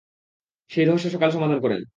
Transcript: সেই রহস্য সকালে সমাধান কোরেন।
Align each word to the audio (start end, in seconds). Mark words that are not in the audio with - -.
সেই 0.71 0.85
রহস্য 0.85 1.07
সকালে 1.09 1.31
সমাধান 1.31 1.59
কোরেন। 1.59 1.81